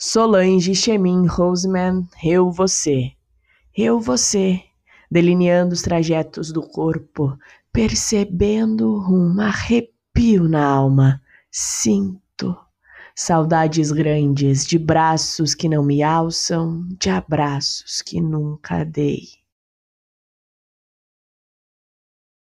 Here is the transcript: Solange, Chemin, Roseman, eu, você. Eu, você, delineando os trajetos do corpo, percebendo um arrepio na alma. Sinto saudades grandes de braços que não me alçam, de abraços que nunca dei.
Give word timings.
Solange, 0.00 0.76
Chemin, 0.76 1.26
Roseman, 1.26 2.06
eu, 2.22 2.52
você. 2.52 3.10
Eu, 3.76 3.98
você, 3.98 4.62
delineando 5.10 5.74
os 5.74 5.82
trajetos 5.82 6.52
do 6.52 6.62
corpo, 6.62 7.36
percebendo 7.72 8.96
um 9.10 9.40
arrepio 9.40 10.48
na 10.48 10.64
alma. 10.64 11.20
Sinto 11.50 12.56
saudades 13.12 13.90
grandes 13.90 14.64
de 14.64 14.78
braços 14.78 15.52
que 15.52 15.68
não 15.68 15.82
me 15.82 16.00
alçam, 16.00 16.86
de 16.96 17.10
abraços 17.10 18.00
que 18.00 18.20
nunca 18.20 18.84
dei. 18.84 19.22